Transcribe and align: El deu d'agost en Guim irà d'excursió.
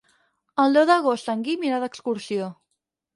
El 0.63 0.77
deu 0.77 0.87
d'agost 0.91 1.29
en 1.33 1.43
Guim 1.47 1.65
irà 1.67 1.81
d'excursió. 1.83 2.49